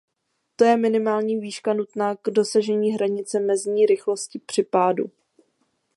To 0.55 0.65
je 0.65 0.77
minimální 0.77 1.39
výška 1.39 1.73
nutná 1.73 2.15
k 2.15 2.29
dosažení 2.29 2.91
hranice 2.91 3.39
mezní 3.39 3.85
rychlosti 3.85 4.39
při 4.39 4.63
pádu. 4.63 5.11